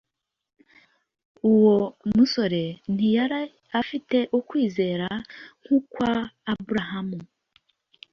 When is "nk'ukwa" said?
5.61-6.11